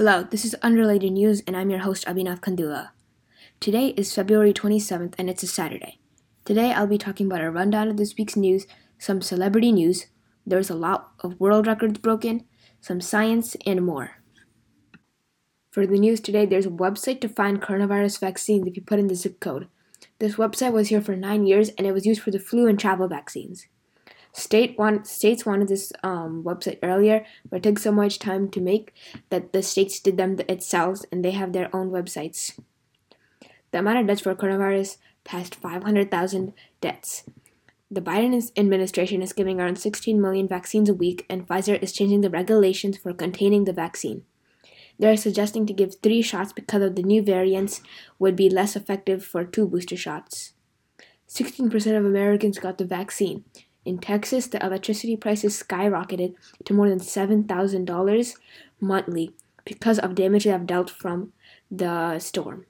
Hello, 0.00 0.22
this 0.22 0.46
is 0.46 0.54
Unrelated 0.62 1.12
News, 1.12 1.42
and 1.46 1.54
I'm 1.54 1.68
your 1.68 1.80
host, 1.80 2.06
Abhinav 2.06 2.40
Kandula. 2.40 2.92
Today 3.60 3.88
is 3.98 4.14
February 4.14 4.54
27th, 4.54 5.12
and 5.18 5.28
it's 5.28 5.42
a 5.42 5.46
Saturday. 5.46 5.98
Today, 6.46 6.72
I'll 6.72 6.86
be 6.86 6.96
talking 6.96 7.26
about 7.26 7.42
a 7.42 7.50
rundown 7.50 7.88
of 7.88 7.98
this 7.98 8.14
week's 8.16 8.34
news, 8.34 8.66
some 8.98 9.20
celebrity 9.20 9.72
news, 9.72 10.06
there's 10.46 10.70
a 10.70 10.74
lot 10.74 11.10
of 11.20 11.38
world 11.38 11.66
records 11.66 11.98
broken, 11.98 12.46
some 12.80 13.02
science, 13.02 13.58
and 13.66 13.84
more. 13.84 14.22
For 15.70 15.86
the 15.86 15.98
news 15.98 16.20
today, 16.20 16.46
there's 16.46 16.64
a 16.64 16.70
website 16.70 17.20
to 17.20 17.28
find 17.28 17.60
coronavirus 17.60 18.20
vaccines 18.20 18.66
if 18.66 18.76
you 18.76 18.82
put 18.82 19.00
in 19.00 19.08
the 19.08 19.14
zip 19.14 19.38
code. 19.38 19.68
This 20.18 20.36
website 20.36 20.72
was 20.72 20.88
here 20.88 21.02
for 21.02 21.14
nine 21.14 21.46
years, 21.46 21.68
and 21.76 21.86
it 21.86 21.92
was 21.92 22.06
used 22.06 22.22
for 22.22 22.30
the 22.30 22.38
flu 22.38 22.66
and 22.66 22.80
travel 22.80 23.06
vaccines. 23.06 23.66
State 24.32 24.78
want, 24.78 25.06
states 25.06 25.44
wanted 25.44 25.68
this 25.68 25.92
um, 26.02 26.44
website 26.44 26.78
earlier, 26.82 27.24
but 27.48 27.58
it 27.58 27.62
took 27.62 27.78
so 27.78 27.90
much 27.90 28.18
time 28.18 28.48
to 28.50 28.60
make 28.60 28.94
that 29.30 29.52
the 29.52 29.62
states 29.62 29.98
did 29.98 30.16
them 30.16 30.38
itself, 30.48 31.00
and 31.10 31.24
they 31.24 31.32
have 31.32 31.52
their 31.52 31.74
own 31.74 31.90
websites. 31.90 32.58
The 33.72 33.78
amount 33.78 33.98
of 33.98 34.06
deaths 34.06 34.20
for 34.22 34.34
coronavirus 34.34 34.98
passed 35.24 35.56
500,000 35.56 36.52
deaths. 36.80 37.24
The 37.90 38.00
Biden 38.00 38.50
administration 38.56 39.20
is 39.20 39.32
giving 39.32 39.60
around 39.60 39.78
16 39.78 40.20
million 40.20 40.46
vaccines 40.46 40.88
a 40.88 40.94
week, 40.94 41.26
and 41.28 41.46
Pfizer 41.46 41.82
is 41.82 41.92
changing 41.92 42.20
the 42.20 42.30
regulations 42.30 42.96
for 42.98 43.12
containing 43.12 43.64
the 43.64 43.72
vaccine. 43.72 44.22
They 45.00 45.10
are 45.10 45.16
suggesting 45.16 45.66
to 45.66 45.72
give 45.72 45.96
three 45.96 46.22
shots 46.22 46.52
because 46.52 46.82
of 46.82 46.94
the 46.94 47.02
new 47.02 47.22
variants 47.22 47.80
would 48.18 48.36
be 48.36 48.48
less 48.48 48.76
effective 48.76 49.24
for 49.24 49.44
two 49.44 49.66
booster 49.66 49.96
shots. 49.96 50.52
16% 51.28 51.96
of 51.96 52.04
Americans 52.04 52.58
got 52.58 52.78
the 52.78 52.84
vaccine, 52.84 53.44
in 53.84 53.98
Texas, 53.98 54.46
the 54.46 54.64
electricity 54.64 55.16
prices 55.16 55.62
skyrocketed 55.62 56.34
to 56.64 56.74
more 56.74 56.88
than 56.88 57.00
$7,000 57.00 58.36
monthly 58.80 59.32
because 59.64 59.98
of 59.98 60.14
damage 60.14 60.44
they 60.44 60.50
have 60.50 60.66
dealt 60.66 60.90
from 60.90 61.32
the 61.70 62.18
storm. 62.18 62.66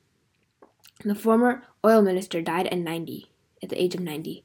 The 1.04 1.14
former 1.14 1.64
oil 1.84 2.02
minister 2.02 2.42
died 2.42 2.66
at 2.66 2.78
90, 2.78 3.30
at 3.62 3.70
the 3.70 3.82
age 3.82 3.94
of 3.94 4.00
90. 4.00 4.44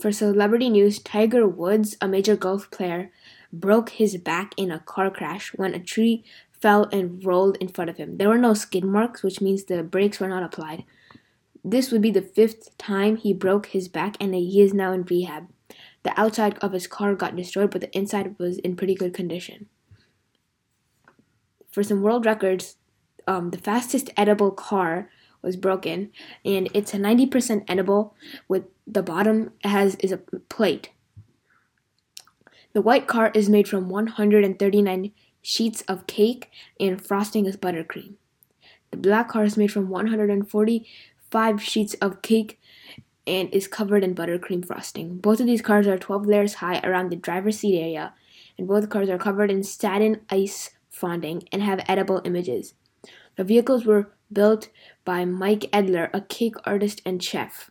For 0.00 0.10
celebrity 0.10 0.68
news, 0.70 0.98
Tiger 0.98 1.46
Woods, 1.46 1.96
a 2.00 2.08
major 2.08 2.36
golf 2.36 2.70
player, 2.70 3.10
broke 3.52 3.90
his 3.90 4.16
back 4.16 4.52
in 4.56 4.72
a 4.72 4.80
car 4.80 5.10
crash 5.10 5.52
when 5.54 5.72
a 5.72 5.78
tree 5.78 6.24
fell 6.60 6.88
and 6.90 7.24
rolled 7.24 7.56
in 7.58 7.68
front 7.68 7.90
of 7.90 7.96
him. 7.96 8.16
There 8.16 8.28
were 8.28 8.38
no 8.38 8.54
skid 8.54 8.84
marks, 8.84 9.22
which 9.22 9.40
means 9.40 9.64
the 9.64 9.82
brakes 9.82 10.18
were 10.18 10.28
not 10.28 10.42
applied. 10.42 10.84
This 11.64 11.90
would 11.90 12.02
be 12.02 12.10
the 12.10 12.20
fifth 12.20 12.76
time 12.76 13.16
he 13.16 13.32
broke 13.32 13.66
his 13.66 13.88
back, 13.88 14.16
and 14.20 14.34
he 14.34 14.60
is 14.60 14.74
now 14.74 14.92
in 14.92 15.02
rehab. 15.02 15.48
The 16.02 16.18
outside 16.20 16.58
of 16.58 16.72
his 16.72 16.86
car 16.86 17.14
got 17.14 17.34
destroyed, 17.34 17.70
but 17.70 17.80
the 17.80 17.96
inside 17.96 18.38
was 18.38 18.58
in 18.58 18.76
pretty 18.76 18.94
good 18.94 19.14
condition. 19.14 19.66
For 21.70 21.82
some 21.82 22.02
world 22.02 22.26
records, 22.26 22.76
um, 23.26 23.50
the 23.50 23.58
fastest 23.58 24.10
edible 24.16 24.50
car 24.50 25.10
was 25.40 25.56
broken, 25.56 26.10
and 26.44 26.68
it's 26.74 26.92
a 26.92 26.98
90% 26.98 27.64
edible. 27.66 28.14
With 28.46 28.64
the 28.86 29.02
bottom 29.02 29.52
has 29.62 29.94
is 29.96 30.12
a 30.12 30.18
plate. 30.18 30.90
The 32.74 32.82
white 32.82 33.06
car 33.06 33.30
is 33.34 33.48
made 33.48 33.68
from 33.68 33.88
139 33.88 35.12
sheets 35.40 35.82
of 35.82 36.06
cake, 36.06 36.50
and 36.78 37.00
frosting 37.00 37.46
is 37.46 37.56
buttercream. 37.56 38.14
The 38.90 38.96
black 38.98 39.28
car 39.28 39.44
is 39.44 39.56
made 39.56 39.72
from 39.72 39.88
140 39.88 40.86
five 41.34 41.60
sheets 41.60 41.94
of 41.94 42.22
cake 42.22 42.60
and 43.26 43.52
is 43.52 43.66
covered 43.66 44.04
in 44.04 44.14
buttercream 44.14 44.64
frosting. 44.64 45.18
Both 45.18 45.40
of 45.40 45.46
these 45.46 45.62
cars 45.62 45.88
are 45.88 45.98
12 45.98 46.26
layers 46.26 46.54
high 46.54 46.78
around 46.84 47.10
the 47.10 47.16
driver's 47.16 47.58
seat 47.58 47.76
area, 47.76 48.14
and 48.56 48.68
both 48.68 48.88
cars 48.88 49.10
are 49.10 49.18
covered 49.18 49.50
in 49.50 49.64
satin 49.64 50.20
ice 50.30 50.70
frosting 50.90 51.42
and 51.50 51.60
have 51.60 51.84
edible 51.88 52.22
images. 52.24 52.74
The 53.34 53.42
vehicles 53.42 53.84
were 53.84 54.12
built 54.32 54.68
by 55.04 55.24
Mike 55.24 55.68
Edler, 55.72 56.08
a 56.14 56.20
cake 56.20 56.54
artist 56.64 57.02
and 57.04 57.20
chef. 57.20 57.68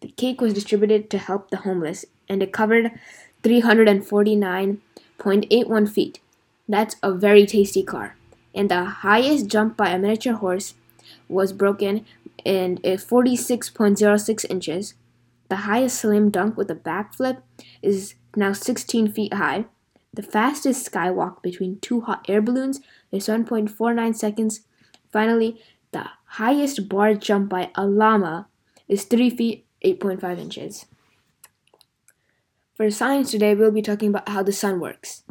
The 0.00 0.08
cake 0.08 0.40
was 0.40 0.52
distributed 0.52 1.08
to 1.10 1.18
help 1.18 1.50
the 1.50 1.58
homeless, 1.58 2.04
and 2.28 2.42
it 2.42 2.52
covered 2.52 2.90
349.81 3.44 5.88
feet. 5.88 6.18
That's 6.68 6.96
a 7.00 7.14
very 7.14 7.46
tasty 7.46 7.84
car. 7.84 8.16
And 8.52 8.68
the 8.68 8.84
highest 9.06 9.46
jump 9.46 9.76
by 9.76 9.90
a 9.90 9.98
miniature 10.00 10.34
horse 10.34 10.74
was 11.28 11.52
broken 11.52 12.04
and 12.44 12.80
is 12.84 13.04
46.06 13.04 14.44
inches. 14.48 14.94
The 15.48 15.56
highest 15.56 15.98
slam 15.98 16.30
dunk 16.30 16.56
with 16.56 16.70
a 16.70 16.74
backflip 16.74 17.42
is 17.82 18.14
now 18.36 18.52
16 18.52 19.12
feet 19.12 19.34
high. 19.34 19.66
The 20.14 20.22
fastest 20.22 20.90
skywalk 20.90 21.42
between 21.42 21.78
two 21.80 22.02
hot 22.02 22.24
air 22.28 22.42
balloons 22.42 22.80
is 23.10 23.26
1.49 23.26 24.16
seconds. 24.16 24.60
Finally, 25.10 25.60
the 25.92 26.06
highest 26.24 26.88
bar 26.88 27.14
jump 27.14 27.48
by 27.48 27.70
a 27.74 27.86
llama 27.86 28.48
is 28.88 29.04
3 29.04 29.30
feet 29.30 29.66
8.5 29.84 30.38
inches. 30.38 30.86
For 32.74 32.90
science 32.90 33.30
today, 33.30 33.54
we'll 33.54 33.70
be 33.70 33.82
talking 33.82 34.08
about 34.08 34.28
how 34.28 34.42
the 34.42 34.52
sun 34.52 34.80
works. 34.80 35.22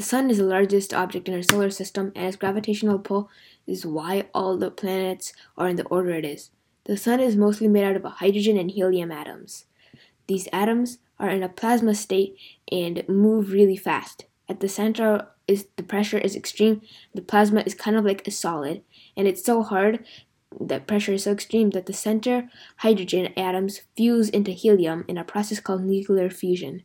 The 0.00 0.06
sun 0.06 0.30
is 0.30 0.38
the 0.38 0.44
largest 0.44 0.94
object 0.94 1.28
in 1.28 1.34
our 1.34 1.42
solar 1.42 1.68
system, 1.68 2.10
and 2.16 2.24
its 2.24 2.38
gravitational 2.38 2.98
pull 2.98 3.28
is 3.66 3.84
why 3.84 4.30
all 4.32 4.56
the 4.56 4.70
planets 4.70 5.34
are 5.58 5.68
in 5.68 5.76
the 5.76 5.84
order 5.88 6.12
it 6.12 6.24
is. 6.24 6.48
The 6.84 6.96
sun 6.96 7.20
is 7.20 7.36
mostly 7.36 7.68
made 7.68 7.84
out 7.84 7.96
of 7.96 8.04
hydrogen 8.04 8.56
and 8.56 8.70
helium 8.70 9.12
atoms. 9.12 9.66
These 10.26 10.48
atoms 10.54 11.00
are 11.18 11.28
in 11.28 11.42
a 11.42 11.50
plasma 11.50 11.94
state 11.94 12.34
and 12.72 13.06
move 13.10 13.52
really 13.52 13.76
fast. 13.76 14.24
At 14.48 14.60
the 14.60 14.70
center 14.70 15.28
is 15.46 15.66
the 15.76 15.82
pressure 15.82 16.16
is 16.16 16.34
extreme. 16.34 16.80
The 17.14 17.20
plasma 17.20 17.62
is 17.66 17.74
kind 17.74 17.94
of 17.94 18.06
like 18.06 18.26
a 18.26 18.30
solid, 18.30 18.82
and 19.18 19.28
it's 19.28 19.44
so 19.44 19.62
hard 19.62 20.02
the 20.58 20.80
pressure 20.80 21.12
is 21.12 21.24
so 21.24 21.32
extreme 21.32 21.70
that 21.70 21.84
the 21.84 21.92
center 21.92 22.48
hydrogen 22.78 23.34
atoms 23.36 23.82
fuse 23.94 24.30
into 24.30 24.52
helium 24.52 25.04
in 25.08 25.18
a 25.18 25.24
process 25.24 25.60
called 25.60 25.84
nuclear 25.84 26.30
fusion. 26.30 26.84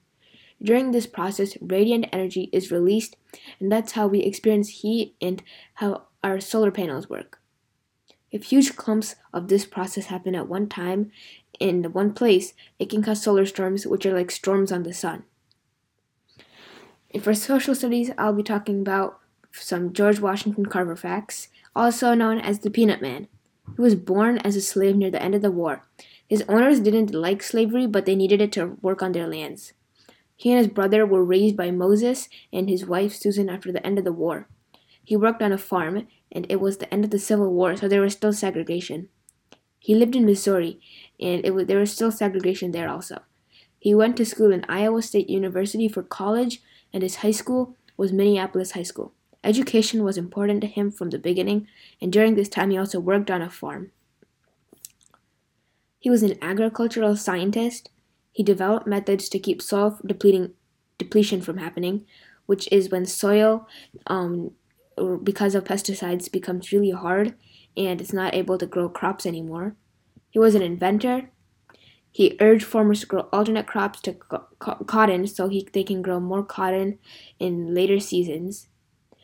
During 0.62 0.92
this 0.92 1.06
process, 1.06 1.58
radiant 1.62 2.08
energy 2.12 2.50
is 2.52 2.72
released, 2.72 3.16
and 3.60 3.72
that's 3.72 3.94
how 3.94 4.08
we 4.08 4.20
experience 4.22 4.82
heat 4.82 5.16
and 5.22 5.44
how 5.76 6.04
our 6.24 6.40
solar 6.40 6.72
panels 6.72 7.10
work. 7.10 7.40
If 8.32 8.46
huge 8.46 8.76
clumps 8.76 9.16
of 9.34 9.48
this 9.48 9.66
process 9.66 10.08
happen 10.08 10.36
at 10.36 10.50
one 10.50 10.68
time 10.68 11.12
in 11.60 11.84
one 11.94 12.14
place, 12.14 12.54
it 12.80 12.90
can 12.90 13.04
cause 13.04 13.22
solar 13.22 13.46
storms, 13.46 13.86
which 13.86 14.06
are 14.06 14.14
like 14.14 14.32
storms 14.32 14.72
on 14.72 14.84
the 14.84 14.94
sun. 14.94 15.24
And 17.14 17.24
for 17.24 17.34
social 17.34 17.76
studies, 17.76 18.12
I'll 18.18 18.34
be 18.34 18.44
talking 18.44 18.82
about 18.82 19.20
some 19.54 19.94
George 19.94 20.20
Washington 20.20 20.66
Carver 20.66 20.98
facts, 20.98 21.48
also 21.76 22.14
known 22.14 22.40
as 22.40 22.60
the 22.60 22.70
Peanut 22.70 23.02
Man. 23.02 23.28
He 23.76 23.82
was 23.82 23.96
born 23.96 24.38
as 24.40 24.56
a 24.56 24.62
slave 24.62 24.96
near 24.96 25.12
the 25.12 25.22
end 25.22 25.36
of 25.36 25.42
the 25.42 25.52
war. 25.52 25.84
His 26.28 26.44
owners 26.50 26.80
didn't 26.80 27.14
like 27.14 27.42
slavery, 27.42 27.88
but 27.88 28.06
they 28.06 28.16
needed 28.16 28.42
it 28.42 28.52
to 28.54 28.78
work 28.82 29.02
on 29.02 29.12
their 29.12 29.28
lands. 29.28 29.74
He 30.36 30.52
and 30.52 30.60
his 30.60 30.68
brother 30.68 31.06
were 31.06 31.24
raised 31.24 31.56
by 31.56 31.72
Moses 31.72 32.30
and 32.52 32.70
his 32.70 32.86
wife 32.86 33.14
Susan 33.14 33.50
after 33.50 33.72
the 33.72 33.86
end 33.86 33.98
of 33.98 34.06
the 34.06 34.12
war. 34.12 34.48
He 35.04 35.16
worked 35.16 35.42
on 35.42 35.52
a 35.52 35.58
farm, 35.58 36.08
and 36.32 36.46
it 36.50 36.60
was 36.60 36.78
the 36.78 36.94
end 36.94 37.06
of 37.06 37.12
the 37.12 37.20
Civil 37.20 37.54
War, 37.54 37.76
so 37.76 37.88
there 37.88 38.02
was 38.02 38.14
still 38.14 38.34
segregation. 38.34 39.10
He 39.80 39.94
lived 39.94 40.16
in 40.16 40.26
Missouri, 40.26 40.80
and 41.20 41.48
was, 41.54 41.68
there 41.68 41.80
was 41.80 41.92
still 41.92 42.12
segregation 42.12 42.72
there 42.72 42.90
also. 42.90 43.22
He 43.80 43.94
went 43.94 44.18
to 44.18 44.26
school 44.26 44.52
in 44.52 44.66
Iowa 44.68 45.04
State 45.04 45.30
University 45.30 45.88
for 45.88 46.02
college, 46.02 46.62
and 46.92 47.04
his 47.04 47.18
high 47.18 47.32
school 47.32 47.76
was 47.98 48.12
Minneapolis 48.12 48.72
High 48.72 48.84
School. 48.84 49.14
Education 49.44 50.04
was 50.04 50.18
important 50.18 50.62
to 50.62 50.68
him 50.68 50.92
from 50.92 51.12
the 51.12 51.20
beginning, 51.20 51.68
and 52.02 52.12
during 52.12 52.34
this 52.34 52.50
time, 52.50 52.72
he 52.72 52.78
also 52.80 53.00
worked 53.00 53.30
on 53.30 53.44
a 53.44 53.50
farm. 53.50 53.92
He 56.00 56.10
was 56.10 56.24
an 56.24 56.38
agricultural 56.42 57.16
scientist. 57.16 57.92
He 58.36 58.44
developed 58.44 58.86
methods 58.86 59.30
to 59.30 59.40
keep 59.40 59.62
soil 59.62 59.98
depleting, 60.06 60.52
depletion 60.98 61.42
from 61.42 61.56
happening, 61.56 62.06
which 62.48 62.68
is 62.70 62.90
when 62.90 63.06
soil 63.06 63.66
um, 64.08 64.52
because 65.24 65.56
of 65.56 65.64
pesticides 65.64 66.30
becomes 66.30 66.74
really 66.74 66.92
hard 66.92 67.34
and 67.78 68.02
it's 68.02 68.12
not 68.12 68.36
able 68.36 68.58
to 68.58 68.66
grow 68.66 68.90
crops 68.90 69.26
anymore. 69.26 69.78
He 70.32 70.38
was 70.38 70.54
an 70.54 70.62
inventor. 70.62 71.30
He 72.12 72.36
urged 72.42 72.66
farmers 72.66 73.00
to 73.00 73.06
grow 73.06 73.22
alternate 73.32 73.68
crops 73.68 74.02
to 74.02 74.12
co- 74.12 74.48
co- 74.60 74.84
cotton 74.84 75.28
so 75.28 75.48
he, 75.48 75.70
they 75.72 75.86
can 75.86 76.02
grow 76.02 76.20
more 76.20 76.44
cotton 76.44 77.00
in 77.40 77.74
later 77.74 78.02
seasons. 78.02 78.68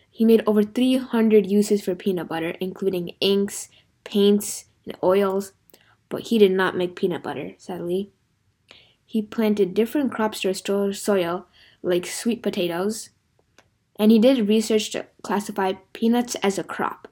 He 0.09 0.23
made 0.23 0.41
over 0.47 0.63
300 0.63 1.51
uses 1.51 1.83
for 1.83 1.95
peanut 1.95 2.29
butter, 2.29 2.51
including 2.61 3.09
inks, 3.19 3.67
paints, 4.05 4.67
and 4.85 4.95
oils, 5.03 5.51
but 6.07 6.27
he 6.27 6.37
did 6.37 6.53
not 6.53 6.77
make 6.77 6.95
peanut 6.95 7.23
butter, 7.23 7.55
sadly. 7.57 8.11
He 9.11 9.21
planted 9.21 9.73
different 9.73 10.13
crops 10.13 10.39
to 10.39 10.47
restore 10.47 10.93
soil, 10.93 11.45
like 11.83 12.05
sweet 12.05 12.41
potatoes, 12.41 13.09
and 13.97 14.09
he 14.09 14.19
did 14.19 14.47
research 14.47 14.89
to 14.91 15.05
classify 15.21 15.73
peanuts 15.91 16.35
as 16.35 16.57
a 16.57 16.63
crop. 16.63 17.09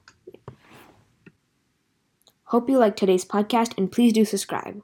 Hope 2.44 2.70
you 2.70 2.78
liked 2.78 2.98
today's 2.98 3.26
podcast 3.26 3.76
and 3.76 3.92
please 3.92 4.14
do 4.14 4.24
subscribe. 4.24 4.80